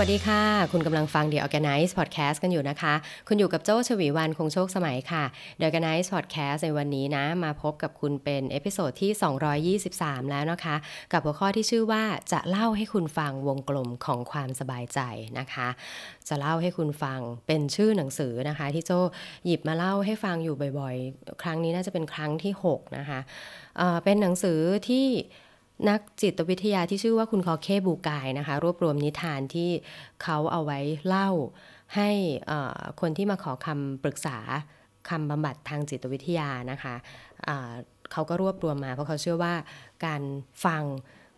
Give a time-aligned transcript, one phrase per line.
[0.00, 2.94] วัสดีค่ะ คุณกำลังฟัง The Organice Podcast กันอยู่นะคะ
[3.28, 5.24] คุณอยู่กับโจชวีวันคงโชคสมัยค่ะ
[5.58, 10.76] The Organice Podcast ในวันนี้นะ มาพบกับคุณเป็น episode ที่ 223 แล้วนะคะ
[11.12, 15.00] กับหัวข้อที่ชื่อว่าจะเล่าให้คุณฟังวงกลมของความสบายใจ
[15.38, 15.68] นะคะ
[16.28, 18.92] จะเล่าให้คุณฟังเป็นชื่อหนังสือนะคะ ที่โจ
[19.44, 23.20] หยิบมาเล่าให้ฟังอยู่บ่อยๆ ครั้งนี้น่าจะเป็นครั้งที่ 6 นะคะ
[23.76, 24.60] เเป็นหนังสือ
[24.90, 25.06] ที่
[25.88, 29.70] นักจิตวิทยาที่ชื่อว่าคุณคอเคบูกายนะคะ รวบรวมนิทานที่
[30.22, 31.30] เขาเอาไว้เล่า
[31.96, 32.10] ให้
[33.00, 34.38] คนที่มาขอคำปรึกษา
[35.08, 37.74] คำบำบัดทางจิตวิทยานะคะะ
[38.12, 39.54] เขาก็รวบรวมมาเพราะเขาเชื่อว่า
[40.06, 40.22] การ
[40.64, 40.82] ฟัง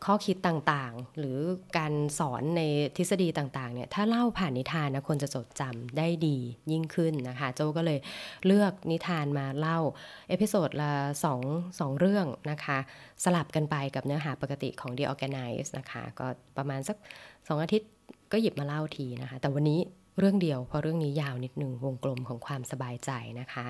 [0.07, 1.39] ข้อคิดต่างๆ หรือ
[1.79, 2.63] การสอนใน
[2.97, 6.39] ทฤษฎีต่างๆเนี่ยถ้าเล่าผ่านนิทานนะคนจะจดจำได้ดี
[6.73, 7.99] ยิ่งขึ้นนะคะ โจก็เลย
[8.47, 9.79] เลือกนิทานมาเล่า
[10.29, 10.93] episode ละ
[11.39, 12.79] 2 2เรื่องนะคะ
[13.25, 16.97] สลับกันไปกับเนื้อหาปกติของ The Organice นะคะ ก็ประมาณสัก
[17.29, 17.91] 2อาทิตย์
[18.33, 19.81] ก็หยิบมาเล่าทีนะคะ แต่วันนี้
[20.19, 23.67] เรื่องเดียวเพราะเรื่องนี้ยาวนิดหนึ่งวงกลมของความสบายใจนะคะ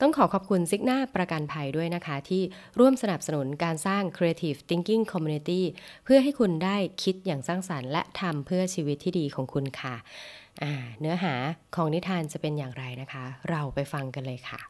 [0.00, 2.42] ต้องขอขอบคุณ Cigna ประกันภัยด้วยนะคะ ที่
[2.78, 5.62] ร่วมสนับสนุนการสร้าง Creative Thinking Community
[6.04, 9.94] เพื่อให้คุณได้คิดอย่างสร้างสารรค์และทำเพื่อชีวิตที่ดีของคุณค่ะ
[11.00, 11.34] เนื้อหา
[11.76, 14.60] ของนิทานจะเป็นอย่างไรนะคะ เราไปฟังกันเลยค่ะ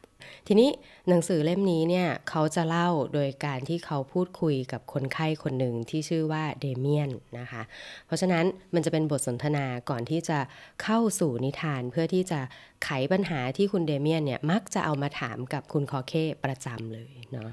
[0.47, 0.69] ทีนี้
[1.09, 7.61] หนังสือเล่มนี้เนี่ยเขาจะเล่าโดยการที่เขาพูดคุยกับคนไข้คนหนึ่งที่ชื่อว่าเดเมียนนะคะ
[8.05, 10.39] เพราะฉะนั้นมันจะเป็นบทสนทนาก่อนที่จะ
[10.83, 12.39] เข้าสู่นิทานเพื่อที่จะ
[12.83, 17.51] ไขปัญหาที่คุณเดเมียนเนี่ยมักจะเอามาถามกับคุณคอเคประจำเลยเนาะ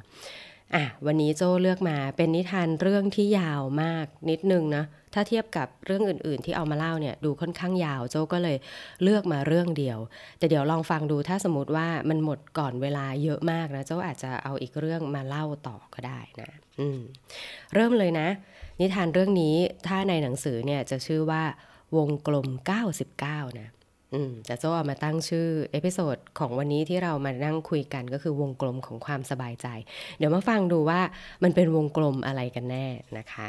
[0.75, 8.57] อะวันนี้โจเลือกมาเป็นนิทานเรื่องที่ยาวมากนิดนึงนะถ้าเทียบกับเรื่องอื่น ๆ ที่เอามาเล่าเนี่ยดูค่อนข้างยาวโจก็เลย
[9.03, 9.99] เลือกมาเรื่องเดียว
[10.39, 16.51] แต่เดี๋ยวลองฟังดูถ้าสมมติว่ามันหมดก่อนเวลาเยอะมากนะโจอาจจะเอาอีกเรื่องมาเล่าต่อก็ได้นะ
[16.81, 17.01] อืม
[17.75, 18.29] เริ่มเลยนะ
[18.81, 19.55] นิทานเรื่องนี้
[19.87, 21.43] ถ้าในหนังสือเนี่ยจะชื่อว่า
[21.97, 22.49] วงกลม
[23.03, 23.69] 99 นะ
[24.15, 29.67] อืมแต่โจเอามาตั้งชื่อ episode ของวันนี้ที่เรามานั่งคุยกันก็คือวงกลมของความสบายใจ
[30.19, 31.01] เดี๋ยวมาฟังดูว่า
[31.43, 32.87] มันเป็นวงกลมอะไรกันแน่
[33.19, 33.49] นะคะ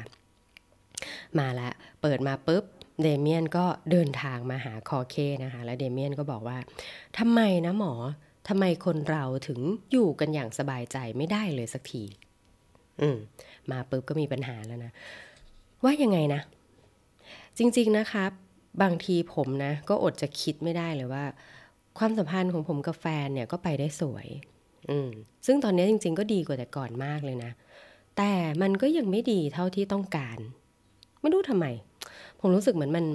[1.40, 1.70] มาละ
[2.02, 2.64] เปิดมาปุ๊บ
[3.04, 6.58] เดเมียนก็เดินทางมาหาคอเคนะคะ แล้วเดเมียนก็บอกว่า
[7.18, 7.94] ทำไมนะหมอ
[8.48, 9.60] ทำไมคนเราถึง
[9.92, 12.04] อยู่กันอย่างสบายใจไม่ได้เลยสักที
[13.02, 13.18] อืม
[13.72, 14.92] มาปุ๊บก็มีปัญหาแล้วนะ
[15.84, 16.42] ว่ายังไงนะ
[17.58, 18.32] จริง ๆนะครับ
[18.82, 21.24] บางทีผมนะ ก็อดจะคิดไม่ได้เลยว่า
[21.98, 24.28] ความสัมพันธ์ของผมกับแฟนเนี่ยก็ไปได้สวย
[24.90, 25.10] อืม
[25.46, 27.52] ซึ่งตอนนี้จริง ๆ ก็ดีกว่าแต่ก่อนมากเลยนะ
[28.18, 30.38] แต่มันก็ยังไม่ดีเท่าที่ต้องการ
[31.22, 31.66] ไม่รู้ทำไม
[32.40, 33.06] ผมรู้สึกเหมือนมัน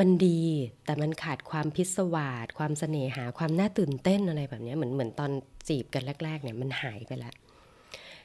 [0.00, 0.40] มันดี
[0.84, 5.30] แต่มันขาดความพิศวาสความเสน่หาความน่าตื่นเต้นอะไรแบบนี้เหมือนเหมือนตอน
[5.68, 7.34] จีบกันแรก ๆ เนี่ยมันหายไปแล้ว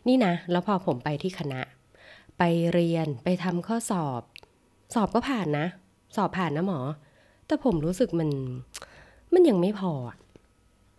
[0.07, 1.61] นี่นะ แล้วพอผมไปที่คณะ
[2.37, 4.21] ไปเรียนไปทำข้อสอบ
[4.93, 5.67] สอบก็ผ่านนะ
[6.15, 6.79] สอบผ่านนะหมอ
[7.47, 8.29] แต่ผมรู้สึกมัน
[9.33, 9.93] มันยังไม่พอ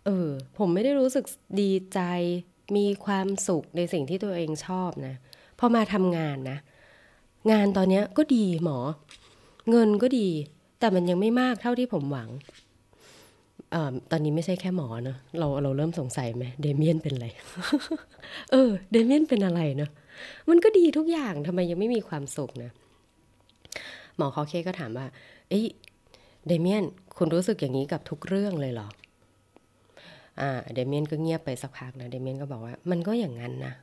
[0.05, 1.25] เออ ผมไม่ได้รู้สึก
[1.61, 1.99] ดีใจ
[2.75, 5.15] มีความสุขในสิ่งที่ตัวเองชอบนะ
[5.59, 6.57] พอมาทำงานนะ
[7.51, 8.77] งานตอนนี้ก็ดีหมอ
[9.69, 10.27] เงินก็ดี
[10.79, 12.29] แต่มันยังไม่มากเท่าที่ผมหวัง
[13.73, 13.75] อ
[14.11, 17.27] ตอนนี้ไม่ใช่แค่หมอเนะเราเราเริ่มสงสัยไหมเดเมียนเป็นอะไร
[18.51, 19.91] เออ เดเมียนเป็นอะไรเนาะ
[20.49, 22.71] มันก็ดีทุกอย่างทำไมยังไม่มีความสุขนะ
[24.17, 25.05] หมอคอเคก็ถามว่า
[25.49, 25.65] เอ้ย
[26.47, 26.83] เดเมียน
[27.17, 28.87] คุณรู้สึกอย่างนี้กับทุกเรื่องเลยเหรอ
[30.39, 33.73] อ่าเดเมียนก็เงียบไปสักพักนะเดเมียนก็บอกว่ามันก็อย่างนั้นนะ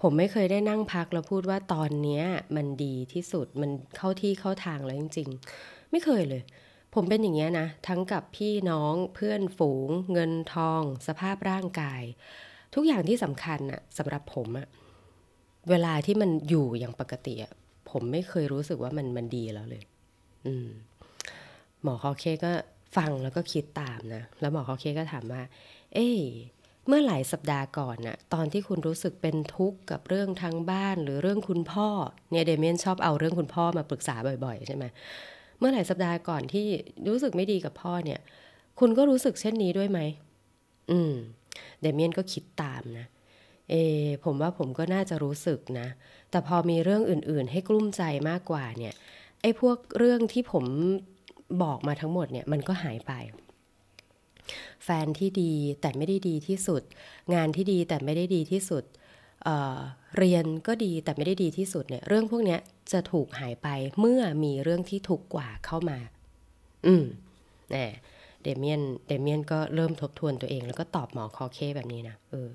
[0.00, 2.24] ผมไม่เคยได้นั่งพักแล้วพูดว่าตอนเนี้ย
[2.56, 5.28] มันดีที่สุดมันเข้าที่เข้าทางแล้วจริง
[5.60, 6.42] ๆ ไม่เคยเลย
[6.94, 12.02] ผมเป็นอย่างเงี้ยนะ ทั้งกับพี่น้องเพื่อนฝูง เงินทอง สภาพร่างกาย
[12.74, 14.66] ทุกอย่างที่สำคัญอะสำหรับผมอะ
[15.70, 17.52] เวลาที่มันอยู่อย่างปกติอะ
[17.98, 19.82] ผมไม่เคยรู้สึกว่ามันมันดีแล้วเลย
[20.46, 20.68] อืม
[21.82, 22.52] หมอคอเคก็
[22.96, 25.42] ฟังแล้วก็คิดตามนะ แล้วหมอคอเคก็ถามว่า
[25.94, 26.08] เอ๊
[26.86, 31.88] เมื่อหลายสัปดาห์ก่อนน่ะ ตอนที่คุณรู้สึกเป็นทุกข์กับเรื่องทางบ้านหรือเรื่องคุณพ่อ
[32.30, 34.84] เนี่ยเดเมียนชอบเอาเรื่องคุณพ่อมาปรึกษาบ่อยๆ ใช่ไหม
[35.58, 36.66] เมื่อหลายสัปดาห์ก่อนที่
[37.08, 38.20] รู้สึกไม่ดีกับพ่อเนี่ย
[38.80, 40.00] คุณก็รู้สึกเช่นนี้ด้วยไหม
[40.90, 41.12] อืม
[41.80, 43.06] เดเมียนก็คิดตามนะ
[43.70, 43.74] เอ
[44.24, 45.88] ผมว่าผมก็น่าจะรู้สึกนะ
[46.30, 48.94] แต่พอมีเรื่องอื่นๆ ให้กลุ้มใจมากกว่าเนี่ย
[49.42, 50.64] ไอ้พวกเรื่องที่ผม
[51.62, 53.12] บอกมาทั้งหมดเนี่ยมันก็หายไป
[54.84, 56.82] แฟนที่ดีแต่ไม่ได้ดีที่สุด
[57.34, 58.84] งานที่ดีแต่ไม่ได้ดีที่สุด
[59.44, 62.58] เเรียนก็ดีแต่ไม่ได้ดีที่สุดเนี่ย เรื่องพวกนี้
[62.92, 63.68] จะถูกหายไป
[64.00, 65.98] เมื่อมีเรื่องที่ถูกกว่าเข้ามา
[66.86, 67.04] อืม
[67.70, 67.86] แน่
[68.42, 72.48] เดเมียน เดเมียนก็เริ่มทบทวนตัวเอง แล้วก็ตอบหมอคอเคแบบนี้นะ เออ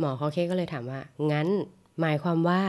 [0.00, 1.00] หมอคอเคก็เลยถามว่า
[1.32, 1.48] งั้น
[2.00, 2.62] หมายความว่า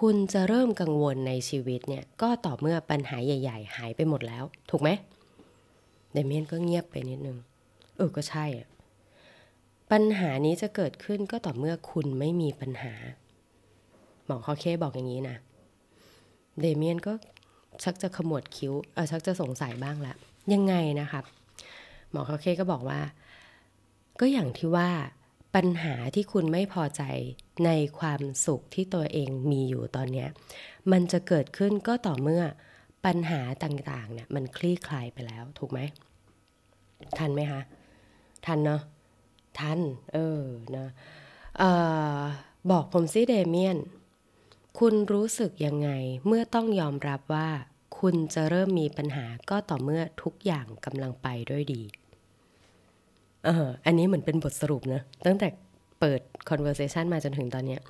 [0.00, 4.90] คุณจะเริ่มกังวลในชีวิตเนี่ย ก็ต่อเมื่อปัญหาใหญ่ ๆ หายไปหมดแล้ว ถูกไหม
[6.12, 7.38] เดเมียนก็เงียบไปนิดนึง
[7.96, 8.68] เออก็ใช่อะ
[9.90, 12.94] ปัญหานี้จะเกิดขึ้นก็ต่อเมื่อคุณไม่มีปัญหา
[14.26, 15.36] หมอคอเคบอกอย่างนี้นะ
[16.60, 17.12] เดเมียนก็
[17.82, 20.14] ชักจะขมวดคิ้ว เออชักจะสงสัยบ้างละ
[20.52, 21.24] ยังไงนะครับ
[22.10, 23.00] หมอคาเคก็บอกว่า
[24.20, 24.88] ก็อย่างที่ว่า
[25.54, 27.02] ปัญหาที่คุณไม่พอใจ
[27.64, 30.26] ในความสุขที่ตัวเองมีอยู่ตอนนี้
[30.92, 32.42] มันจะเกิดขึ้นก็ต่อเมื่อ
[33.04, 35.80] ปัญหาต่างๆเนี่ยมันคลี่คลายไปแล้วถูกไหม
[37.18, 37.62] ทันไหมคะ
[38.46, 38.82] ทันเนาะ
[39.58, 39.80] ทัน
[40.12, 40.42] เออ
[40.76, 40.88] นะ
[41.58, 41.64] เอ
[42.18, 42.20] อ
[42.70, 43.78] บอกผมซิเดเมียน
[44.78, 45.90] คุณรู้สึกยังไง
[46.26, 47.48] เมื่อต้องยอมรับว่า
[47.98, 51.82] คุณจะเริ่มมีปัญหาก็ต่อเมื่อทุกอย่างกำลังไปด้วยดี
[53.44, 55.48] เอออันนี้เหมือนเป็นบทสรุปนะตั้งแต่
[56.00, 56.20] เปิด
[56.50, 57.80] conversation มาจนถึงตอนเนี้ย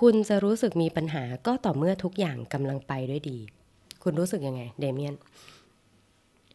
[0.00, 3.38] คุณจะรู้สึกมีปัญหาก็ต่อเมื่อทุกอย่างกำลังไปด้วยดี
[4.02, 5.14] คุณรู้สึกยังไง เดเมียน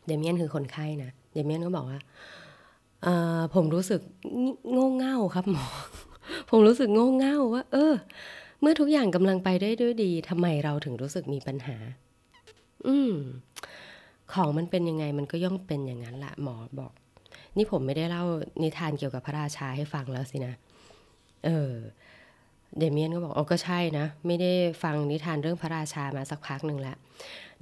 [0.08, 2.00] เดเมียนคือคนไข้นะ เดเมียนก็บอกว่า
[3.06, 3.08] อ
[3.40, 4.02] อผมรู้สึก
[4.72, 5.66] โง่เง่าครับหมอ
[6.50, 7.94] ผมรู้สึกโง่เง่าว่า เออ
[8.62, 11.78] เมื่อทุกอย่างกำลังไปได้ด้วยดีทำไมเราถึงรู้สึกมีปัญหา
[12.88, 13.14] อืม
[14.34, 16.92] ของมันเป็นยังไงมันก็ย่อมเป็นอย่างนั้นแหละหมอบอก
[17.58, 18.24] นี่ผมไม่ได้เล่า
[18.64, 20.54] นิทานเกี่ยวกับพระราชาให้ฟังแล้วสินะ
[21.46, 21.74] เออ
[22.78, 24.52] เดเมียนก็บอกอ๋อก็ใช่นะ ไม่ได้
[24.84, 26.98] ฟังนิทานเรื่องพระราชามาสักพักหนึ่งแล้ว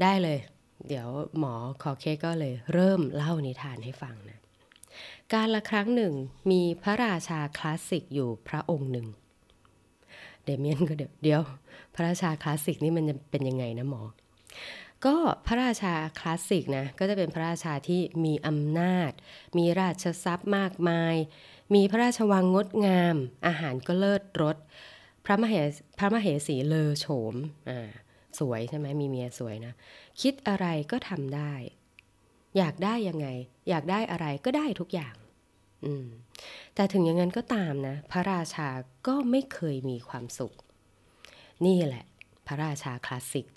[0.02, 0.40] ได้เลย
[0.88, 1.08] เดี๋ยว
[1.40, 4.40] หมอคอเคก็เลย เริ่มเล่านิทานให้ฟังนะ
[5.34, 6.14] การละครั้งหนึ่ง
[6.52, 9.08] มีพระราชาคลาสสิกอยู่พระองค์หนึ่ง
[10.46, 11.42] เดเมียนก็เดี๋ยวเดี๋ยว
[11.94, 14.02] พระราชาคลาสสิกนี่มันจะเป็นยังไงนะหมอ
[15.06, 15.16] ก็
[15.46, 19.12] พระราชาคลาสสิกนะก็จะเป็นพระราชาที่มีอำนาจ
[19.58, 21.16] มีราชทรัพย์มากมาย
[21.76, 23.16] มีพระราชวังงดงาม
[23.48, 24.58] อาหารก็เลิศรส
[25.26, 25.56] พระมเห
[25.98, 27.36] พระมเหสีเลอโฉม
[27.70, 27.90] อ่า
[28.40, 29.74] สวยใช่ไหมมีเมียสวยนะ
[30.22, 31.54] คิดอะไรก็ทำได้
[32.58, 33.28] อยากได้ยังไง
[33.70, 35.16] อยากได้อะไรก็ได้ทุกอย่าง
[35.86, 36.08] อืม
[36.76, 38.70] แต่ถึงอย่างนั้นก็ตามนะ พระราชา
[39.08, 40.54] ก็ไม่เคยมีความสุข
[41.66, 42.06] นี่แหละ
[42.48, 43.48] พระราชาคลาสสิก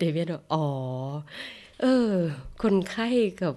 [0.00, 0.64] เดเมียนบอกอ๋อ
[1.80, 2.12] เออ
[2.62, 3.08] คนไข้
[3.42, 3.54] กับ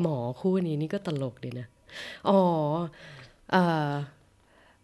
[0.00, 1.66] หมอคู่นี้นี่ก็ตลกดีนะ
[2.28, 2.40] อ๋
[3.54, 3.56] อ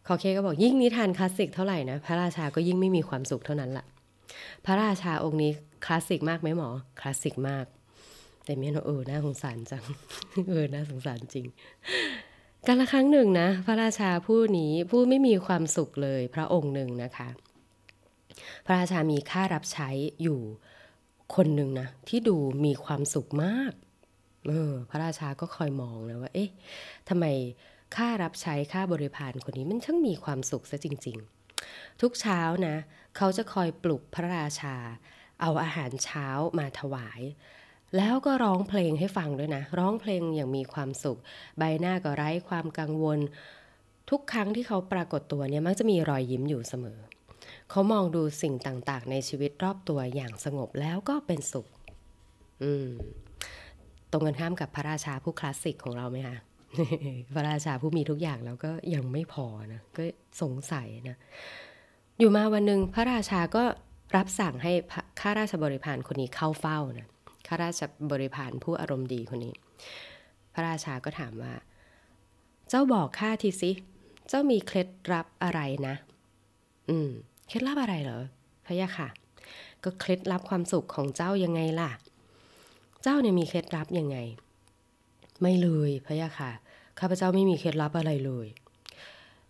[0.06, 3.86] คอเคก็บอกยิ่งนิทานคลาสสิกเท่าไหร่นะ พระราชาก็ยิ่งไม่มีความสุขเท่านั้นละ่ะ
[4.64, 5.52] พระราชาองค์นี้
[5.84, 6.68] คลาสสิกมากไหมหมอ
[7.00, 7.66] คลาสสิกมาก
[8.44, 9.84] เดเมียนเออน่าสงสารจัง
[10.50, 11.46] เออน่าสงสารจริง
[12.66, 17.28] การละครั้งหนึ่งนะ พระราชาผู้นี้ผู้ไม่มีความสุขเลยพระองค์หนึ่งนะคะ
[18.66, 19.88] พระราชามีค่ารับใช้
[20.22, 20.40] อยู่
[21.34, 23.72] คนหนึ่งนะที่ดูมีความสุขมาก
[24.48, 26.50] เออพระราชาก็คอยมองนะว่า เอ๊ะ
[27.08, 27.24] ทำไม
[27.96, 31.16] ค่ารับใช้ค่าบริพารคนนี้มันช่างมีความสุขซะจริง
[31.60, 32.76] ๆ ทุกเช้านะ
[33.16, 34.76] เขาจะคอยปลุกพระราชา
[35.40, 36.26] เอาอาหารเช้า
[36.58, 37.20] มาถวาย
[37.96, 41.18] แล้วก็ร้องเพลงให้ฟังด้วยนะ ร้องเพลงอย่างมีความสุข
[41.58, 43.18] ใบหน้าก็ไร้ความกังวล
[44.10, 46.98] ทุกครั้งที่เขาปรากฏตัวเนี่ยมักจะมีรอยยิ้มอยู่เสมอ
[47.70, 51.66] เขามองดูสิ่งต่างๆ ในชีวิตรอบตัวอย่างสงบแล้วก็เป็นสุข
[52.62, 52.88] อืม
[54.10, 56.36] ตรงกันข้ามกับพระราชาผู้คลาสสิกของเราไหมคะ
[57.34, 60.02] พระราชาผู้มีทุกอย่างแล้วก็ยังไม่พอนะ ก็
[60.42, 61.16] สงสัยนะ
[62.18, 63.64] อยู่มาวันหนึ่งพระราชาก็
[64.16, 64.72] รับสั่งให้
[65.20, 67.08] ข้าราชบริพารคนนี้เข้าเฝ้านะ
[67.46, 69.54] ข้าราชบริพารผู้อารมณ์ดีคนนี้
[70.54, 71.54] พระราชาก็ถามว่า
[72.68, 73.70] เจ้าบอกข้าทีสิ
[74.28, 75.94] เจ้ามีเคล็ดลับอะไรนะ
[76.90, 77.10] อืม
[77.48, 78.22] เคล็ดลับอะไรเหรอ
[78.66, 79.08] พระยะค่ะ
[79.84, 81.90] ก็เคล็ดลับความสุขของเจ้ายังไงล่ะ
[83.02, 84.16] เจ้าเนี่ยมีเคล็ดลับยังไง
[85.42, 86.50] ไม่เลยพระยะค่ะ
[86.98, 88.46] ข้าพเจ้าไม่มีเคล็ดลับอะไรเลย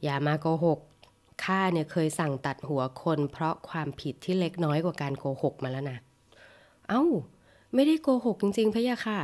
[0.02, 0.78] อย่ามาโกหก
[1.44, 5.98] ข้าเนี่ยเคยสั่งตัดหัวคนเพราะความผิดที่เล็กน้อยกว่าการโกหกมาแล้วนะ
[6.88, 7.04] เอา้า
[7.74, 9.20] ไม่ได้โกหกจริง ๆพะยะค่ะ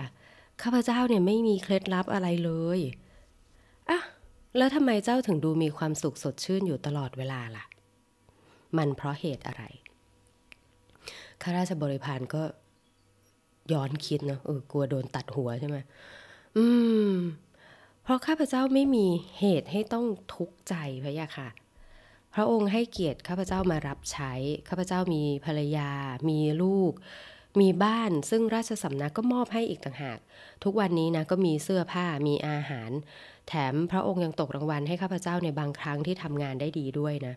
[0.62, 2.80] ข้าพเจ้าเนี่ยไม่มีเคล็ดลับอะไรเลย
[3.90, 4.00] อะ
[4.56, 7.64] แล้วทำไมเจ้าถึงดูมีความสุขสดชื่นอยู่ตลอดเวลาล่ะ
[8.78, 9.62] มันเพราะเหตุอะไร
[11.42, 12.42] ข้าราชบริพารก็
[13.72, 15.78] ย้อนคิดเนาะเออกลัวโดนตัดหัวใช่ไหม
[16.56, 16.64] อื
[17.10, 17.12] ม
[18.02, 19.06] เพราะข้าพเจ้าไม่มี
[19.40, 21.48] เหตุให้ต้องทุกข์ใจพระยะค่ะ
[22.34, 24.32] พระองค์ให้เกียรติข้าพเจ้ามารับใช้
[24.68, 25.90] ข้าพเจ้ามีภรรยา
[26.28, 26.92] มีลูก
[27.60, 30.18] มีบ้านซึ่งราชสำนักก็มอบให้อีกต่างหาก
[30.64, 32.90] ทุกวันนี้นะก็มีเสื้อผ้ามีอาหาร
[33.48, 37.34] แถมพระองค์ยังตกรางวัลให้ข้าพเจ้าในบางครั้งที่ทำงานได้ดีด้วยนะ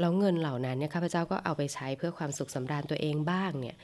[0.00, 3.76] แล้วเงินเหล่านั้นเนี่ยข้าพเจ้าก็เอาไปใช้เพื่อความสุขสำราญตัวเองบ้างเนี่ย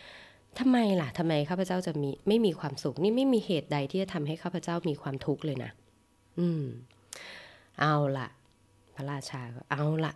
[0.59, 5.71] ทำไมล่ะทำไมข้าพเจ้าจะมีไม่มีความสุข นี่ไม่มีเหตุใดที่จะทำให้ข้าพเจ้ามีความทุกข์เลยนะ
[6.39, 6.65] อืม
[7.81, 8.29] เอาละ
[8.95, 10.13] พระราชาก็เอาละ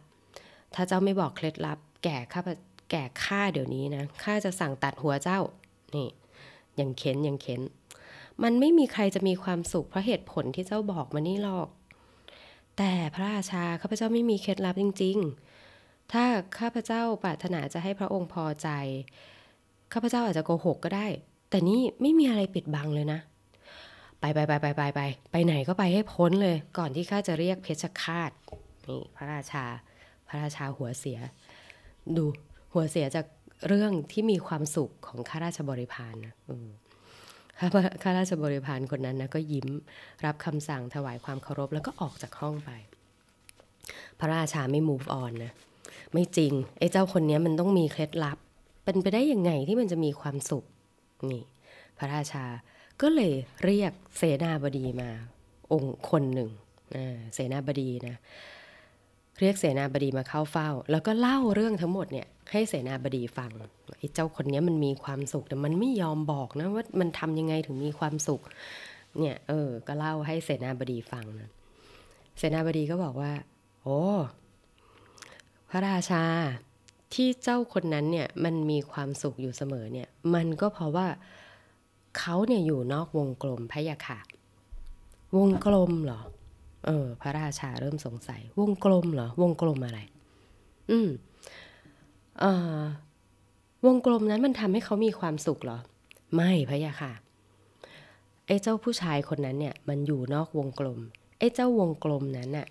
[0.74, 2.42] ถ้าเจ้าไม่บอกเคล็ดลับ แก่ข้า
[2.90, 5.40] แก่ข้าเดี๋ยวนี้นะข้าจะสั่งตัดหัวเจ้า
[5.96, 6.08] นี่
[6.80, 7.60] ยังเข็นยังเข็น
[8.42, 11.68] มันไม่มีใครจะมีความสุขเพราะเหตุผลที่เจ้าบอกมานี่หรอก
[12.78, 15.47] แต่พระราชาข้าพเจ้าไม่มีเคล็ดลับจริง ๆ
[16.12, 16.24] ถ้า
[16.58, 18.68] ข้าพเจ้าปรารถนาจะให้พระองค์พอใจ
[19.92, 21.06] ข้าพเจ้าอาจจะโกหกก็ได้
[21.50, 23.20] แต่นี่ไม่มีอะไรปิดบังเลยนะ
[24.20, 25.00] ไปไปไปไปไปไป
[25.30, 28.30] ไปไหนก็ไปให้พ้นเลย ก่อนที่ข้าจะเรียกเพชฌฆาต
[28.88, 29.64] นี่พระราชา
[30.28, 31.18] พระราชาหัวเสีย
[32.16, 32.24] ดู
[32.72, 33.26] หัวเสียจาก
[33.68, 36.34] เรื่องที่มีความสุขของข้าราชบริพารนะ
[38.02, 39.68] ข้าราชบริพารคนนั้นนะก็ยิ้ม
[40.24, 42.70] รับคำสั่งถวายความเคารพแล้วก็ออกจากห้องไป
[44.18, 45.52] พระราชาไม่ move on นะ
[46.12, 48.38] ไม่จริงไอ้เจ้าคนนี้มันต้องมีเคล็ดลับ
[48.84, 50.64] เป็นไปได้ยังไงที่มันจะมีความสุข
[51.32, 51.42] นี่
[51.98, 52.44] พระราชา
[53.00, 53.32] ก็เลย
[53.64, 55.10] เรียกเสนาบดีมา
[55.72, 56.50] องค์คนหนึ่ง
[57.34, 58.16] เสนาบดีนะ
[59.40, 63.50] เรียกเสนาบดีมาเข้าเฝ้า แล้วก็เล่าเรื่องทั้งหมดเนี่ยให้เสนาบดีฟัง
[63.98, 68.40] ไอ้เจ้าคนนี้มันมีความสุขแต่มันไม่ยอมบอกนะว่ามันทำยังไงถึงมีความสุข
[69.18, 71.48] เนี่ยเออ ก็เล่าให้เสนาบดีฟังนะ
[72.38, 73.32] เสนาบดีก็บอกว่า
[73.82, 74.00] โอ้
[75.70, 76.24] พระราชา
[77.14, 81.06] ที่เจ้าคนนั้นเนี่ยมันมีความสุขอยู่เสมอเนี่ยมันก็เพราะว่า
[82.18, 84.18] เขาเนี่ยอยู่นอกวงกลมพะยะค่ะ
[85.36, 86.20] วงกลมเหรอ
[86.86, 90.00] เออ พระราชาเริ่มสงสัย วงกลมเหรอ วงกลมอะไร
[90.90, 91.08] อืม
[92.40, 92.80] เอ่อ
[93.86, 95.78] วงกลมนั้นมันทำให้เขามีความสุขเหรอ
[96.34, 97.12] ไม่พะยะค่ะ
[98.46, 100.98] ไอ้เจ้าผู้ชายคนนั้นเนี่ย มันอยู่นอกวงกลม
[101.38, 102.66] ไอ้เจ้าวงกลมนั้นน่ะ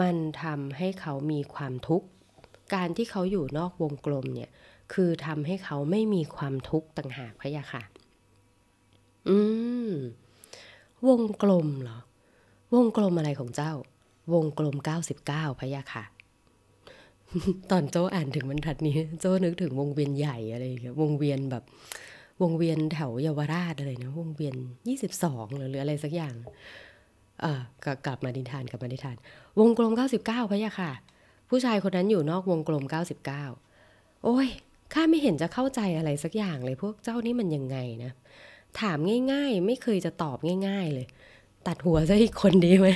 [0.00, 2.06] มันทำให้เขามีความทุกข์
[2.74, 4.50] การที่เขาอยู่นอกวงกลมเนี่ย
[4.92, 7.82] คือทำให้เขาไม่มีความทุกข์ต่างหากพะยะค่ะ
[9.28, 9.38] อื
[9.90, 9.92] ม
[11.08, 11.98] วงกลมเหรอ
[12.74, 13.72] วงกลมอะไรของเจ้า
[14.32, 16.04] วงกลมเก้าสิบเก้าพะยะค่ะ
[17.70, 21.64] ตอนโจอ่านถึงบรรทัดนี้ โจนึกถึงวงเวียนใหญ่อะไรอย่างเงี้ยวงเวียนแบบ
[22.42, 24.54] วงเวียนแถวเยาวราชอะไรนะวงเวียน
[24.88, 26.34] ยี่สิบสองหรืออะไรสักอย่าง
[27.40, 27.60] เออ
[28.06, 29.16] กลับมาดิทานกลับมาดิทาน
[29.58, 30.90] วงกลมเก้าสิบเก้าพะยะค่ะ
[31.50, 32.84] ผู้ชายคนนั้นอยู่นอกวงกลม
[33.54, 34.48] 99 โอ้ย
[34.92, 38.12] ข้าไม่เห็นจะเข้าใจอะไรสักอย่างเลยพวกเจ้านี่มันยังไงนะ
[38.80, 38.98] ถาม
[39.32, 40.38] ง่ายๆ ไม่เคยจะตอบ
[40.68, 41.06] ง่าย ๆ เลย
[41.66, 42.88] ตัดหัวซะอีกคนดีไหม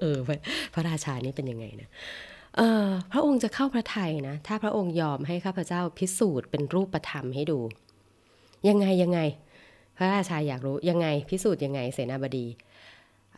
[0.00, 0.18] เออ
[0.74, 1.88] พระราชานี่เป็นยังไงนะ
[2.56, 7.58] เออ พระองค์จะเข้าพระทัยนะ ถ้าพระองค์ยอมให้ข้าพเจ้าพิสูจน์เป็นรูปธรรมให้ดู
[8.68, 9.20] ยังไงยังไง
[9.96, 12.46] พระราชาอยากรู้ยังไงพิสูจน์ยังไงเสนาบดี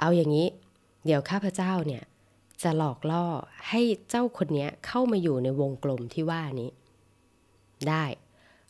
[0.00, 0.46] เอาอย่างนี้
[1.06, 2.02] เดี๋ยวข้าพเจ้าเนี่ย
[2.62, 3.24] จะหลอกล่อ
[3.68, 6.70] ให้เจ้าคนนี้เข้ามาอยู่ในวงกลมที่ว่านี้
[7.88, 8.04] ได้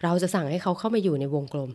[0.02, 1.70] เราจะสั่งให้เขาเข้ามาอยู่ในวงกลม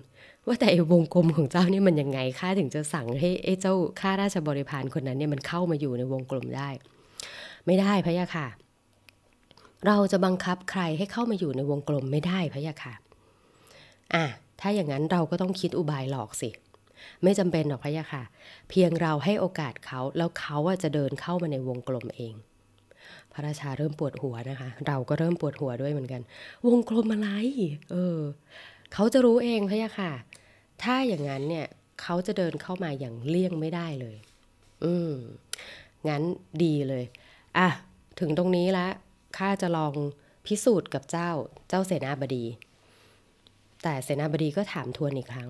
[0.48, 6.70] ว่าแต่วงกลมของเจ้านี่มันยังไงข้าถึงจะสั่งให้ไอ้เจ้าข้าราชบริพารคนนั้นเนี่ยมันเข้ามาอยู่ในวงกลมได้
[7.66, 8.48] ไม่ได้พะยะค่ะ
[9.88, 12.94] เราจะบังคับใครให้เข้ามาอยู่ในวงกลมไม่ได้พะยะค่ะ
[14.14, 14.26] อะ
[14.60, 16.50] ถ้าอย่างนั้นเราก็ต้องคิดอุบายหลอกสิ
[17.24, 18.24] ไม่จำเป็นหรอกพะยะค่ะ
[18.70, 22.34] เพียงเราให้โอกาสเขาแล้วเขาจะเดินเข้ามาในวงกลมเอง
[23.34, 26.22] พระราชาเริ่มปวดหัวนะคะ เราก็เริ่มปวดหัวด้วยเหมือนกัน
[26.68, 27.30] วงกลมอะไร
[27.92, 28.20] เออ
[28.94, 30.12] เขาจะรู้เองพะยะค่ะ
[30.84, 31.68] ถ้าอย่างนั้นเนี่ย
[32.01, 34.18] เขาจะเดินเข้ามาอย่างเลี่ยงไม่ได้เลย
[34.84, 35.13] อืม
[36.08, 36.24] งั้น
[36.63, 37.04] ดีเลย
[37.58, 37.68] อะ
[38.20, 38.88] ถึงตรงนี้ละ
[39.38, 39.94] ข้าจะลอง
[40.46, 41.30] พิสูจน์กับเจ้า
[41.70, 42.46] เจ้าเสนาบดี
[43.84, 45.50] แต่เสนาบดีก็ถามทวนอีกครั้ง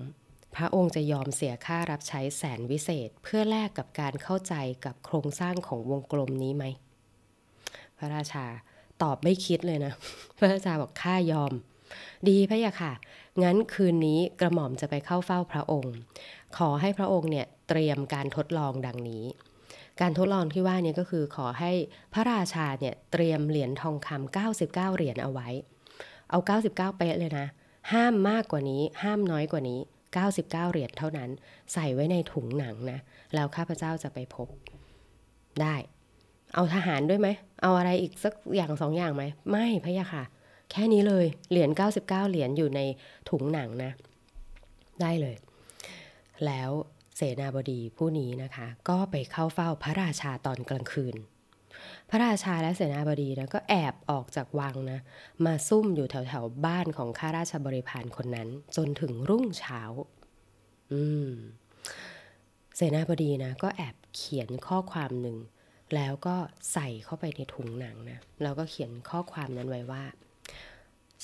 [0.62, 6.64] ระองค์จะยอมเสียค่ารับใช้แสนวิเศษ เพื่อแลกกับการเข้าใจกับโครงสร้างของวงกลมนี้ไหม
[7.98, 8.46] พระราชา
[9.02, 9.92] ตอบไม่คิดเลยนะ
[10.38, 11.52] พระราชาบอกข้ายอม
[12.28, 12.92] ดีพระยะค่ะ
[13.42, 15.94] งั้นคืนนี้กระหม่อมจะไปเข้าเฝ้าพระองค์
[16.56, 19.24] ขอให้พระองค์เนี่ยเตรียมการทดลองดังนี้
[20.00, 21.72] การทดลองที่ว่านี้ก็คือขอให้
[22.12, 25.48] พระราชาเนี่ยเตรียมเหรียญทองคำ99 เหรียญเอาไว้
[26.30, 26.38] เอา
[26.68, 27.46] 99 เป๊ะเลยนะ
[27.92, 29.80] ห้ามมากกว่านี้ ห้ามน้อยกว่านี้
[30.16, 31.30] 99 เหรียญเท่านั้น
[31.72, 32.98] ใส่ไว้ในถุงหนังนะ
[33.34, 34.48] แล้วข้าพเจ้าจะไปพบ
[35.62, 35.74] ได้
[36.54, 37.28] เอาทหารด้วยไหม
[37.62, 40.24] เอาอะไรอีกสักอย่างสองอย่างไหม ไม่พะยะค่ะ
[40.70, 42.80] แค่นี้เลย เหรียญ99 เหรียญอยู่ใน
[43.30, 43.92] ถุงหนังนะ
[45.00, 45.36] ได้เลย
[46.46, 46.70] แล้ว
[47.16, 51.14] เสนาบดีผู้นี้นะคะ ก็ไปเข้าเฝ้าพระราชาตอนกลางคืน
[52.08, 55.00] พระราชาและเสนาบดีนะก็แอบออกจากวังนะ
[55.44, 59.80] มาซุ่มอยู่แถวๆบ้านของข้าราชบริพารคนนั้น จนถึงรุ่งเช้า
[60.92, 61.30] อืม
[62.76, 65.36] เสนาบดีนะก็แอบเขียนข้อความหนึ่ง
[65.94, 66.36] แล้วก็
[66.72, 70.04] ใส่เข้าไปในถุงหนังนะแล้วก็เขียนข้อความนั้นไว้ว่า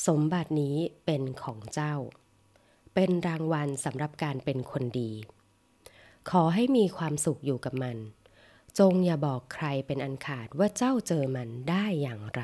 [0.07, 1.95] สมบัตินี้เป็นของเจ้า
[2.95, 5.11] เป็นรางวัลสำหรับการเป็นคนดี
[6.31, 7.97] ขอให้มีความสุขอยู่กับมัน
[8.79, 12.43] จงอย่าบอกใครเป็นอันขาดว่าเจ้าเจอมันได้อย่างไร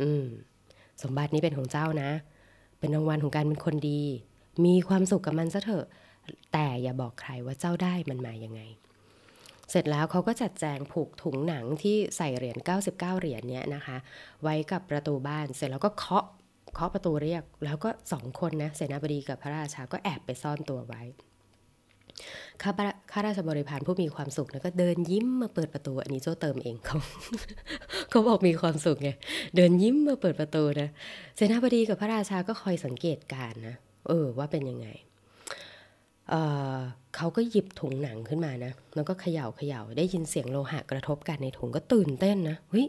[0.00, 0.26] อืม
[1.02, 2.10] สมบัตินี้เป็นของเจ้านะ
[2.78, 4.02] เป็นรางวัลของการเป็นคนดี
[4.64, 5.86] มีความสุขกับมันซะเถอะ
[6.52, 8.60] แต่อย่าบอกใครว่าเจ้าได้มันมายังไง
[9.70, 13.96] เสร็จแล้วเขาก็จัดแจงผูกถุงหนังที่ใส่เหรียญ 99 เหรียญเนี้ยนะคะ
[14.42, 16.24] ไว้กับประตูบ้าน เสร็จแล้วก็เคาะ
[16.74, 21.02] เคาะประตูเรียก แล้วก็สองคนนะ เสนาบดีกับพระราชา ก็แอบไปซ่อนตัวไว้
[22.62, 26.98] ข้าระข้าราชบริพารผู้มีความสุขนะก็เดินยิ้มมาเปิดประตู อันนี้โจ้เติมเองเขา
[28.10, 29.10] เขาบอกมีความสุขไง
[29.56, 30.88] เดินยิ้มมาเปิดประตูนะ
[31.36, 33.74] เสนาบดีกับพระราชาก็คอยสังเกตการณ์นะ
[34.08, 34.88] เออว่าเป็นยังไง
[36.30, 36.34] เอ
[36.76, 36.78] อ
[37.16, 42.86] เขาก็หยิบถุงหนังขึ้นมานะแล้วก็เขย่าเขย่าได้ยินเสียงโลหะกระทบกันในถุงก็ตื่นเต้นนะเฮ้ย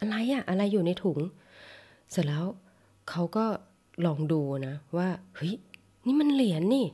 [0.00, 1.18] อะไรอะอะไรอยู่ในถุง
[2.12, 2.44] เสร็จแล้ว
[3.10, 3.44] เขาก็
[4.06, 5.54] ลองดูนะว่าเฮ้ย
[6.06, 6.86] นี่มันเหรียญนี่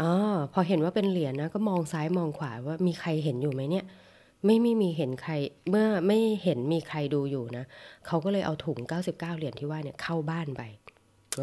[0.00, 0.12] อ๋อ
[0.52, 3.84] พอเห็นว่าเป็นเหรียญนะก็มองซ้ายมองขวาว่ามีใครเห็นอยู่ไหมเนี่ย
[4.44, 5.32] ไม่ไม่มีเห็นใคร
[5.70, 7.64] เมื่อไม่เห็นมีใครดูอยู่นะ
[8.06, 10.62] เขาก็เลยเอาถุง 99 เหรียญที่ว่าเนี่ยเข้าบ้านไป
[11.40, 11.42] อ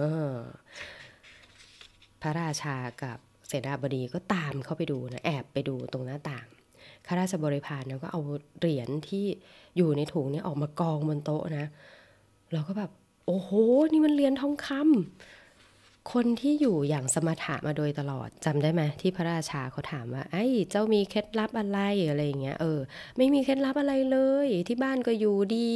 [2.21, 6.47] พระราชากับเสนาบดีก็ตามเข้าไปดูนะแอบไปดูตรงหน้าต่าง
[7.07, 8.21] ข้าราชบริพารนะก็เอา
[8.59, 9.25] เหรียญที่
[9.77, 11.67] อยู่ในถุงเนี่ยออกมากองบนโต๊ะนะ
[12.53, 12.91] เราก็แบบ
[13.25, 13.49] โอ้โห
[13.91, 15.38] นี่มันเหรียญทองคำ
[16.11, 22.79] คนที่อยู่อย่างสมถะมาโดยตลอดจำได้ไหมที่พระราชาเขาถามว่า ไอ้เจ้ามีเคล็ดลับอะไรอะไรอย่างเงี้ยเออ
[23.17, 25.69] ไม่มีเคล็ดลับอะไรเลย ที่บ้านก็อยู่ดี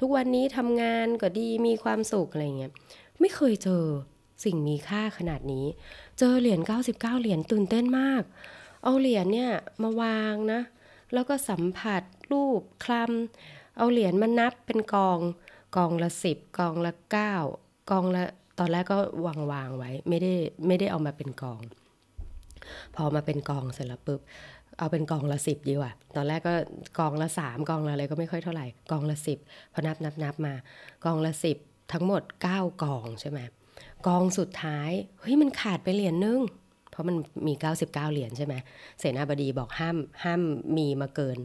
[0.00, 2.72] ทุกวันนี้ทำงานก็ดีมีความสุขอะไรเงี้ย
[3.20, 3.84] ไม่เคยเจอ
[4.44, 5.66] สิ่งมีค่าขนาดนี้
[6.18, 8.22] เจอเหรียญ99 เหรียญตื่นเต้นมาก
[8.84, 10.60] เอาเหรียญเนี่ยมาวางนะ
[11.12, 15.20] แล้วก็สัมผัสรูปคลำเอาเหรียญมานับเป็นกอง
[15.76, 17.34] กองละสิบกองละเก้า
[17.90, 18.24] กองละ
[18.58, 20.32] ตอนแรกก็วางวางไว้ ไม่ได้
[20.66, 21.60] ไม่ได้เอามาเป็นกอง
[22.96, 24.20] พอมาเป็นกองเสร็จแล้วปุ๊บ
[24.78, 26.54] เอาเป็นกองละสิบดีกว่า ตอนแรกก็
[26.98, 29.38] กองละสามกองละอะไรก็ไม่ค่อยเท่าไหร่ กองละสิบ
[29.72, 30.54] พอนับนับนับมา
[31.04, 31.56] กองละสิบ
[31.92, 33.40] ทั้งหมดเก้ากองใช่ไหม
[34.06, 34.90] กองสุดท้าย
[35.20, 36.40] เฮ้ยมันขาดไปเหรียญนึง
[36.90, 37.16] เพราะมัน
[37.46, 38.54] มี 99 เหรียญใช่ไหม
[38.98, 40.40] เสนาบดีบอกห้ามห้าม
[40.76, 41.38] มีมาเกิน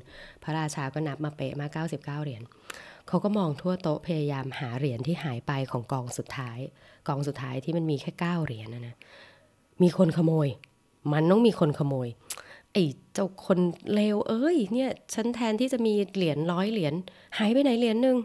[0.44, 2.42] พระราชาก็นับมาเป๊ะมา 99 เหรียญ
[3.08, 6.60] เขาก็มองทั่วโต๊ะพยายามหาเหรียญที่หายไปของกองสุดท้าย
[7.08, 8.96] กองสุดท้ายที่มันมีแค่9เหรียญนะนะ
[9.82, 10.48] มีคนขโมย
[11.14, 12.08] มันต้องมีคนขโมย
[12.74, 13.60] ไอ้เจ้าคน
[13.94, 16.94] เลวเอ้ย เนี่ยฉันแทนที่จะมีเหรียญร้อยเหรียญ
[17.38, 18.18] หายไปไหนเหรียญหนึ่ง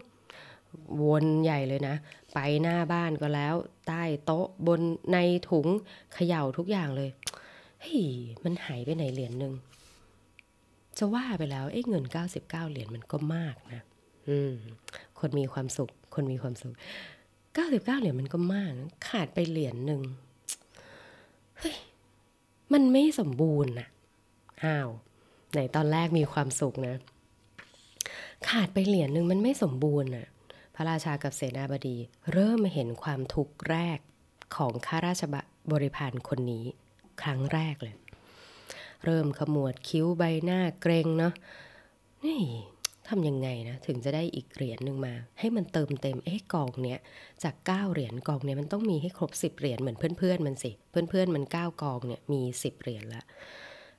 [1.01, 1.95] วนใหญ่เลยนะ
[2.33, 3.55] ไปหน้าบ้านก็แล้ว
[3.87, 4.81] ใต้โต๊ะบน
[5.13, 5.17] ใน
[5.49, 5.67] ถุง
[6.13, 7.09] เขย่าทุกอย่างเลย
[7.81, 8.03] เฮ้ย
[8.43, 9.53] มันหายไปไหนเหรียญหนึ่ง
[10.97, 13.81] จะว่าไปแล้วไอ้เงิน 99 เหรียญมันก็มากนะ
[14.27, 14.53] อืม
[15.19, 16.73] คนมีความสุข คนมีความสุข
[17.29, 18.71] 99 เหรียญมันก็มาก
[19.07, 20.01] ขาดไปเหรียญหนึ่ง
[21.59, 21.77] เฮ้ย
[22.73, 23.89] มันไม่สมบูรณ์น่ะ
[24.63, 24.89] อ้าว
[25.51, 26.95] ไหนตอนแรกมีความสุขนะ
[28.49, 30.27] ขาดไปเหรียญหนึ่งมันไม่สมบูรณ์น่ะ
[30.75, 31.97] พระราชากับเสนาบดี
[32.33, 33.99] เริ่มเห็นความทุกข์แรก
[34.55, 35.23] ของข้าราช
[35.71, 36.65] บริพารคนนี้
[37.21, 37.95] ครั้งแรกเลย
[39.05, 41.33] เริ่มขมวดคิ้วใบหน้าเกรงเนาะ
[42.25, 42.41] นี่
[43.09, 46.99] ทำยังไงนะถึงจะได้อีกเหรียญหนึ่งมา ให้มันเติมเต็มเอ๊ะกองเนี้ย
[47.43, 53.23] จากเก้าเหรียญกองเนี้ยมันต้องมีให้ครบสิบเหรียญเหมือนเพื่อนๆมันสิ เพื่อนๆมันเก้ากองเนี่ยมีสิบเหรียญละ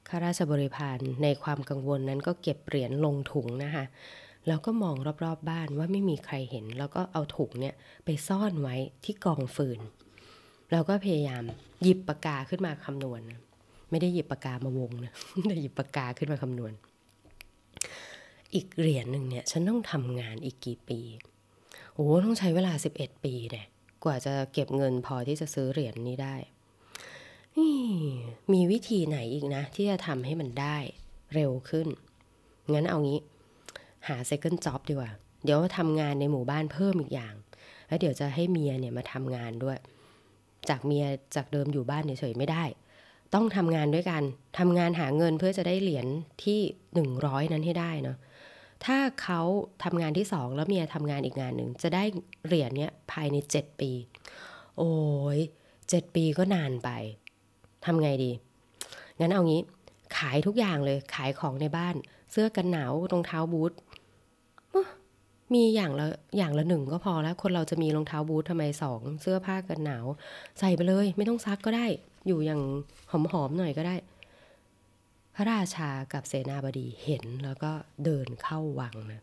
[0.08, 3.84] ข้าราชบริพารในความกังวลนั้นก็เก็บเหรียญลงถุงนะคะ
[4.46, 9.80] แล้วก็มองรอบๆบบ้านว่าไม่มีใครเห็น แล้วก็เอาถุงเนี่ยไปซ่อนไว้ที่กองฟืน
[10.72, 11.42] แล้วก็พยายาม
[11.82, 13.20] หยิบปากกาขึ้นมาคำนวณ
[13.90, 15.12] ไม่ได้หยิบปากกามาวงนะ
[15.48, 16.72] แต่หยิบปากกาขึ้นมาคำนวณ
[18.54, 21.00] อีกเหรียญหนึ่งเนี่ย ฉันต้องทำงานอีกกี่ปี
[21.94, 23.66] โอ้ต้องใช้เวลา 11 ปีเนี่ย
[24.04, 26.34] กว่าจะเก็บเงินพอที่จะซื้อเหรียญนนี้ได้
[28.52, 30.76] มีวิธีไหนอีกนะ ที่จะทำให้มันได้
[31.34, 31.88] เร็วขึ้น
[32.72, 33.20] งั้นเอางี้
[34.08, 35.10] หา second job ดีกว่า
[35.44, 37.34] เดี๋ยวทำงานในหมู่บ้านเพิ่มอีกอย่าง
[37.88, 39.78] แล้วเดี๋ยวจะให้เมียเนี่ยมาทำงานด้วย
[40.68, 41.04] จากเมีย
[41.36, 42.64] จากเดิมอยู่บ้านเฉยๆไม่ได้
[43.34, 44.22] ต้องทำงานด้วยกัน
[44.58, 46.06] ทำงานหาเงินเพื่อจะได้เหรียญ
[46.44, 46.60] ที่
[46.94, 48.16] หนึ่งร้อยนั้นให้ได้เนาะ
[48.84, 49.40] ถ้าเขา
[49.84, 52.04] ทำงานที่สองแล้วเมียทำงานอีกงานหนึ่งจะได้
[52.46, 53.90] เหรียญเนี้ยภายในเจ็ดปี
[54.78, 54.92] โอ้
[55.36, 55.38] ย
[55.88, 56.90] เจ็ดปีก็นานไป
[57.84, 58.30] ทำไงดี
[59.20, 59.60] งั้นเอางี้
[60.16, 61.94] ขายทุกอย่างเลย ขายของในบ้าน
[62.30, 63.72] เสื้อกันหนาวรองเท้าบูท
[65.54, 70.06] มีอย่างละอย่างละหนึ่งก็พอแล้ว คนเราจะมีรองเท้าบูททำไมสองเสื้อผ้ากันหนาว
[70.58, 71.86] ใส่ไปเลย ไม่ต้องซักก็ได้
[72.26, 72.60] อยู่อย่าง
[73.10, 73.96] หอมๆหน่อยก็ได้
[75.40, 77.72] ระราชากับเสนาบดีเห็นแล้วก็
[78.04, 79.22] เดินเข้าวังนะ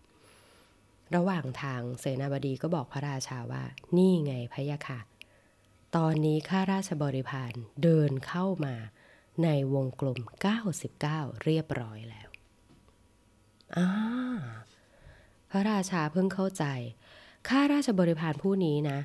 [1.15, 3.63] ระหว่างทางเสนาบดีก็บอกพระราชาว่า
[3.97, 4.99] นี่ไงพะยะค่ะ
[5.95, 7.53] ตอนนี้ข้าราชบริพาร
[7.84, 8.75] เดินเข้ามา
[9.43, 10.19] ในวงกลม
[10.84, 12.30] 99 เรียบร้อยแล้ว
[13.77, 13.88] อ่า
[15.49, 16.65] พระราชาเพิ่งเข้าใจ
[17.49, 18.99] ข้าราชบริพารผู้นี้นะ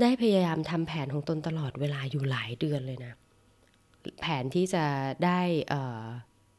[0.00, 3.12] ได้พยายามทำแผนของตนตลอดเวลาอยู่หลายเดือนเลยนะ
[4.20, 4.84] แผนที่จะ
[5.24, 5.72] ได้เ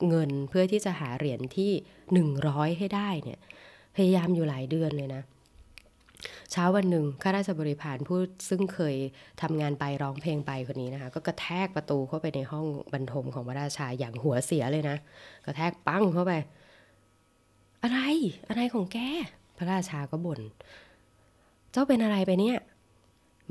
[0.07, 1.71] เงินเพื่อที่จะหาเหรียญที่
[2.13, 3.39] หนึ่งร้อยให้ได้เนี่ย
[3.95, 5.23] พยายามอยู่หลายเดือนเลยนะ
[6.51, 8.95] เช้าวันหนึ่งข้าราชบริพารผู้ซึ่งเคย
[9.41, 14.97] ทำงานไปร้องเพลงไปคนนี้นะคะ ก็กระแทกประตูเข้าไปในห้องบรรทมของพระราชาอย่างหัวเสียเลยนะ
[15.45, 16.33] กระแทกปั้งเข้าไป
[17.83, 17.99] อะไร
[18.49, 18.99] อะไรของแก
[19.57, 20.41] พระราชาก็บน่น
[21.71, 22.57] เจ้าเป็นอะไรไปเนี่ย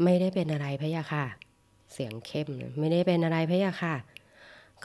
[0.04, 1.24] ไม่ได้เป็นอะไรพะยะค่ะ
[1.92, 2.48] เสียงเข้ม
[2.78, 3.96] ไม่ได้เป็นอะไรพะยะค่ะ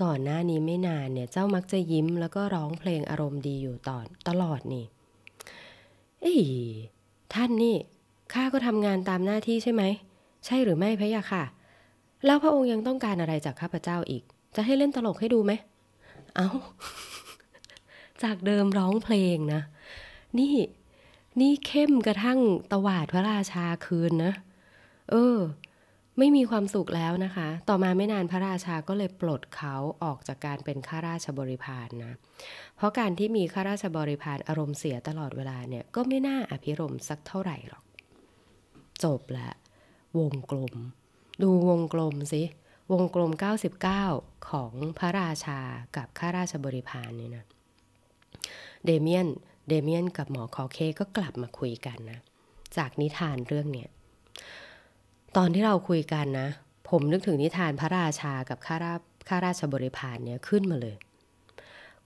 [0.02, 4.86] ก่อนหน้านี้ไม่นานเนี่ยเจ้ามักจะยิ้มแล้วก็ร้องเพลงอารมณ์ดีอยู่ตอนตลอดนี่
[6.22, 6.42] เอ้ย
[7.34, 7.76] ท่านนี่
[8.34, 9.84] ข้าก็ทำงานตามหน้าที่ใช่ไหม
[10.46, 11.44] ใช่หรือไม่พะยะค่ะ
[12.26, 14.24] แล้วพระองค์ยังต้องการอะไรจากข้าพเจ้าอีก
[14.56, 15.52] จะให้เล่นตลกให้ดูไหม
[16.36, 16.50] เอา้า
[18.24, 19.62] จากเดิมร้องเพลงนะ
[20.40, 20.56] นี่
[21.42, 22.40] นี่เข้มกระทั่ง
[22.72, 24.34] ตวาดพระราชาคืนนะ
[25.12, 25.38] เออ
[26.20, 32.14] ไม่มีความสุขแล้วนะคะ ต่อมาไม่นานพระราชาก็เลยปลดเขาออกจากการเป็นข้าราชบริพารนะ
[32.76, 37.84] เพราะการที่มีข้าราชบริพารอารมณ์เสียตลอดเวลาเนี่ยก็ไม่น่าอภิรมสักเท่าไหร่หรอก
[39.04, 39.50] จบละ
[40.20, 40.76] วงกลม
[41.42, 42.42] ดูวงกลมสิ
[42.92, 43.32] วงกลม
[43.90, 45.60] 99 ของพระราชา
[45.98, 47.46] กับข้าราชบริพารเนี่ยนะ
[48.86, 49.28] เดเมียน
[49.68, 52.20] เดเมียนกับหมอคอเคก็กลับมาคุยกันนะ
[52.78, 53.90] จากนิทานเรื่องเนี่ย
[55.40, 56.50] ตอนที่เราคุยกันนะ
[56.90, 58.94] ผมนึกถึงนิทานพระราชากับข้ารา
[59.28, 60.96] ข้าราชบริพารเนี่ยขึ้นมาเลย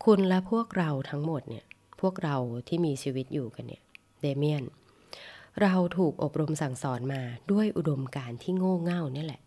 [0.04, 1.66] คุณและพวกเราทั้งหมดเนี่ย
[2.02, 2.36] พวกเรา
[2.68, 3.84] ที่มีชีวิตอยู่กันเนี่ย
[4.22, 4.64] เดเมียน
[5.62, 9.42] เราถูกอบรมสั่งสอนมาด้วยอุดมการที่โง่เง่านี่แหละ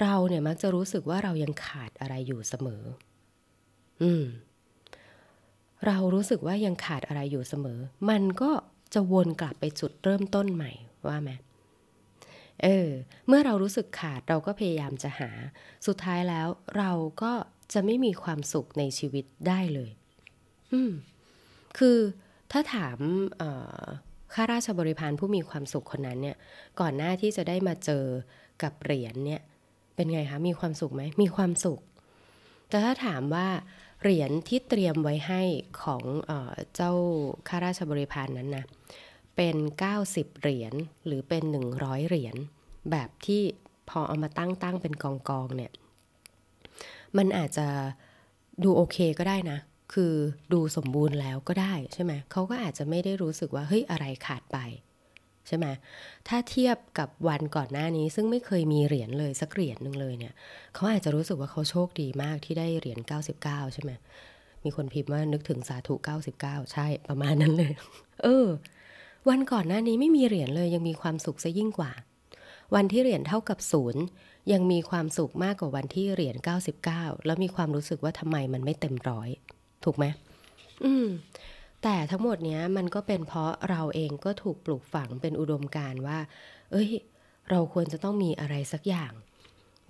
[0.00, 2.82] เราเนี่ยมักจะรู้สึกว่าเรายังขาดอะไรอยู่เสมอ
[4.02, 4.24] อืม
[5.86, 7.78] เรารู้สึกว่ายังขาดอะไรอยู่เสมอ
[8.10, 8.50] มันก็
[8.94, 10.72] จะวนกลับไปจุดเริ่มต้นใหม่
[11.08, 11.30] ว่าไหม
[12.64, 12.88] เออ
[13.28, 15.30] เมื่อเรารู้สึกขาดเราก็พยายามจะหา
[15.86, 16.46] สุดท้ายแล้ว
[16.78, 16.92] เรา
[17.22, 17.32] ก็
[17.72, 19.90] จะไม่มีความสุขในชีวิตได้เลย
[20.72, 20.92] อืม
[21.78, 21.98] คือ
[22.52, 22.98] ถ้าถาม
[24.34, 26.36] ข้าราชบริพารผู้มีความสุขคนนั้นเนี่ย
[26.80, 28.04] ก่อนหน้าที่จะได้มาเจอ
[28.62, 29.42] กับเหรียญเนี่ย
[29.94, 31.80] เป็นไงคะ มีความสุขไหม มีความสุข
[32.68, 33.46] แต่ถ้าถามว่า
[34.02, 35.42] เหรียญที่เตรียมไว้ให้
[35.82, 36.32] ของเอ
[36.74, 36.92] เจ้า
[37.48, 38.64] ข้าราชบริพารนั้นนะ
[39.42, 39.60] เป็น
[40.00, 40.74] 90 เหรียญ
[41.06, 41.44] หรือเป็น
[41.76, 42.36] 100 เหรียญ
[42.90, 43.42] แบบที่
[43.88, 45.72] พอเอามาตั้งตั้งเป็นกองกองเนี่ย
[47.16, 47.66] มันอาจจะ
[48.64, 49.58] ดูโอเคก็ได้นะ
[49.94, 50.14] คือ
[50.52, 54.58] ดูสมบูรณ์แล้วก็ได้ใช่ไหมเขาก็อาจจะไม่ได้รู้สึกว่าเฮ้ยอะไรขาดไป
[55.46, 55.66] ใช่ไหม
[56.28, 60.34] ถ้าเทียบกับวันก่อนหน้านี้ซึ่งไม่เคยมีเหรียญเลยสักเหรียญหนึ่งเลยเนี่ย
[60.74, 63.00] เขาอาจจะรู้สึกว่าเขาโชคดีมากที่ได้เหรียญ
[63.36, 63.92] 99 ใช่ไหม
[64.64, 65.94] มีคนพิมพ์ว่านึกถึงสาธุ
[66.36, 67.72] 99 ใช่ประมาณนั้นเลย
[68.24, 68.48] เออ
[69.28, 71.92] วันก่อนหน้านี้ไม่มีเหรียญเลยยังมีความสุขซะยิ่งกว่า
[72.74, 74.02] วันที่เหรียญเท่ากับศูนย์
[74.52, 76.36] ยังมีความสุขมากกว่าวันที่เหรียญ
[76.82, 79.28] 99 แล้วมีความรู้สึกว่าทำไมมันไม่เต็มร้อย
[79.84, 80.04] ถูกไหม
[80.84, 81.06] อืม
[81.82, 86.18] แต่ทั้งหมดเนี้ยมันก็เป็นเพราะเราเองก็ถูกปลูกฝังเป็นอุดมการว่า
[86.72, 86.90] เอ้ย
[87.50, 89.12] เราควรจะต้องมีอะไรสักอย่าง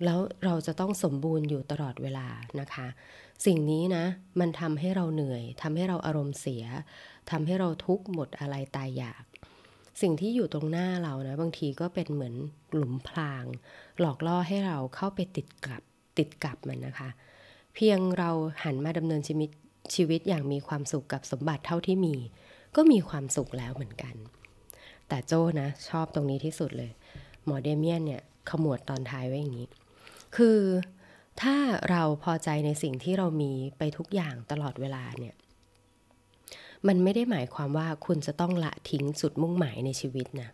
[0.05, 2.27] แล้วเราจะต้องสมบูรณ์อยู่ตลอดเวลา
[2.59, 2.87] นะคะ
[3.45, 4.05] สิ่งนี้นะ
[4.39, 6.65] มันทำให้เราเหนื่อยทำให้เราอารมณ์เสีย
[7.31, 9.23] ทำให้เราทุกข์หมดอะไรตายอยาก
[10.01, 12.35] สิ่งที่อยู่ตรงหน้าเรานะ บางทีก็เป็นเหมือน
[12.75, 13.45] หลุมพราง
[13.99, 15.81] หลอกล่อให้เราเข้าไปติดกับ
[16.17, 17.09] ติดกับมันนะคะ
[17.75, 18.29] เพียงเรา
[18.63, 19.49] หันมาดำเนินชีวิต
[19.95, 22.15] ชีวิตอย่างมีความสุขกับสมบัติเท่าที่มี
[22.75, 24.15] ก็มีความสุขแล้วเหมือนกัน
[25.07, 26.91] แต่โจ้นะ ชอบตรงนี้ที่สุดเลย
[27.45, 29.67] หมอเดเมียนเนี่ยขมวดตอนท้ายไว้อย่างนี้
[30.35, 30.57] คือ
[31.41, 31.57] ถ้า
[31.89, 35.35] เราพอใจในสิ่งที่เรามีไปทุกอย่างตลอดเวลาเนี่ย
[36.87, 40.49] มันไม่ได้หมายความว่าคุณจะต้องละทิ้งจุดมุ่งหมายในชีวิตนะ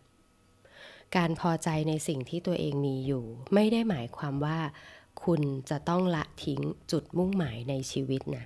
[1.15, 4.59] การพอใจในสิ่งที่ตัวเองมีอยู่ ไม่ได้หมายความว่า
[5.23, 8.45] คุณจะต้องละทิ้งจุดมุ่งหมายในชีวิตนะ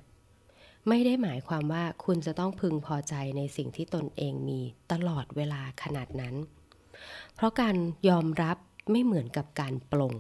[0.88, 4.60] ไม่ได้หมายความว่าคุณจะต้องพึงพอใจในสิ่งที่ตนเองมี
[4.91, 6.36] ตลอดเวลาขนาดนั้น
[7.36, 7.75] เพราะการ
[8.10, 8.58] ยอมรับ
[8.91, 10.13] ไม่เหมือนกับการปลง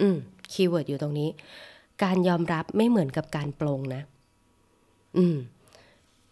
[0.00, 0.16] อืม
[0.52, 1.28] คีย์เวิร์ดอยู่ตรงนี้
[2.02, 4.02] การยอมรับไม่เหมือนกับการปลงนะ
[5.18, 5.36] อืม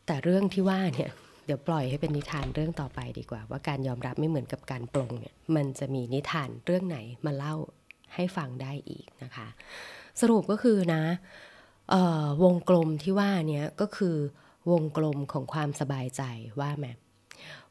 [0.06, 1.10] แต่เรื่องที่ว่าเนี่ย
[1.46, 7.54] เดี๋ยวปล่อยให้เป็นนิทานเรื่องต่อไปดีกว่า ว่าการยอมรับไม่เหมือนกับการปลงเนี่ย มันจะมีนิทานเรื่องไหนมาเล่า
[8.14, 9.48] ให้ฟังได้อีกนะคะ
[10.20, 11.02] สรุปก็คือนะ
[12.44, 14.16] วงกลมที่ว่าเนี้ก็คือ
[14.70, 16.22] วงกลมของความสบายใจ
[16.60, 16.86] ว่าไหม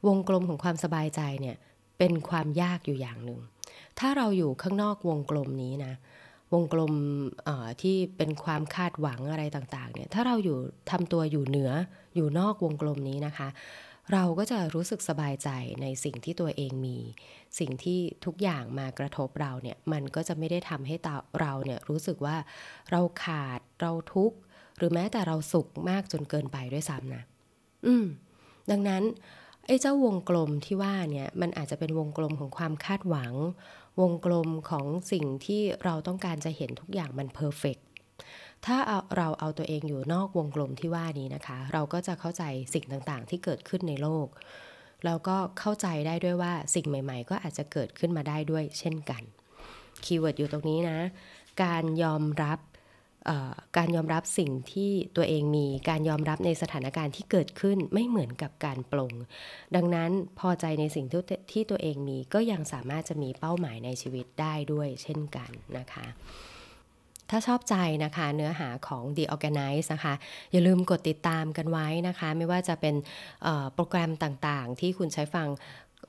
[0.08, 1.58] วงกลมของความสบายใจเนี่ย
[2.04, 3.40] เป็นความยากอยู่อย่างหนึ่ง
[4.00, 5.94] ถ้าเราอยู่ข้างนอกวงกลมนี้นะ
[6.54, 6.94] วงกลม
[7.82, 10.58] ที่เป็นความคาดหวังอะไรต่างๆเนี่ย ถ้าเราอยู่
[10.92, 11.72] ทำตัวอยู่เหนือ
[12.16, 13.48] อยู่นอกวงกลมนี้นะคะ
[14.14, 15.50] เราก็จะรู้สึกสบายใจ
[15.82, 16.98] ในสิ่งที่ตัวเองมี
[17.60, 20.96] สิ่งที่ทุกอย่างมากระทบเราเนี่ย มันก็จะไม่ได้ทำให้
[21.42, 22.38] เราเนี่ยรู้สึกว่า
[22.92, 24.38] เราขาดเราทุกข์
[24.78, 27.24] หรือแม้แต่เราสุขมากจนเกินไปด้วยซ้ำนะ
[27.86, 28.06] อืม
[28.72, 29.04] ดังนั้น
[29.68, 33.34] ไอ้เจ้าวงกลมที่ว่าเนี่ยมันอาจจะเป็นวงกลมของความคาดหวัง
[34.02, 37.78] วงกลมของสิ่งที่เราต้องการจะเห็นทุกอย่างมันเพอร์เฟก
[38.66, 38.78] ถ้า
[39.18, 42.44] เราเอาตัวเองอยู่นอกวงกลมที่ว่านี้นะคะ เราก็จะเข้าใจ
[42.74, 44.28] สิ่งต่างๆ ที่เกิดขึ้นในโลก
[45.06, 49.24] แล้วก็เข้าใจได้ด้วยว่าสิ่งใหม่ ๆ ก็อาจจะเกิดขึ้นมาได้ด้วยเช่นกัน
[50.04, 51.00] คีย์เวิร์ดอยู่ตรงนี้นะ
[51.64, 52.60] การยอมรับ
[53.78, 59.14] การยอมรับสิ่งที่ตัวเองมีการยอมรับในสถานการณ์ที่เกิดขึ้นไม่เหมือนกับการปลง
[59.76, 66.08] ดังนั้นพอใจในสิ่งที่ที่ตัวเองมีก็ยังสามารถจะมีเป้าหมายในชีวิตได้ด้วยเช่นกันนะคะ
[67.34, 70.14] ถ้าชอบใจนะคะเนื้อหาของ The Organice นะคะ
[70.52, 72.96] อย่าลืมกดติดตามกันไว้นะคะ ไม่ว่าจะเป็น
[73.74, 75.48] โปรแกรมต่างๆ ที่คุณใช้ฟัง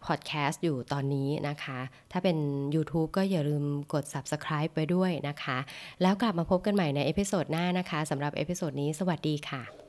[0.07, 1.79] พอดแคสต์อยู่ตอนนี้นะคะ
[2.13, 2.37] ถ้าเป็น
[2.75, 5.59] YouTube ก็อย่าลืมกด Subscribe ไปด้วยนะคะ
[6.03, 9.82] แล้วกลับมาพบกันใหม่ใน episode หน้านะคะสำหรับ episode นี้สวัสดีค่ะ